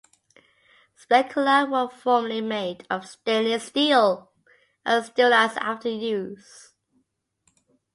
Specula 0.95 1.67
were 1.69 1.87
formerly 1.87 2.41
made 2.41 2.87
of 2.89 3.07
stainless 3.07 3.65
steel, 3.65 4.31
and 4.83 5.05
sterilized 5.05 5.59
after 5.59 5.89
use. 5.89 6.71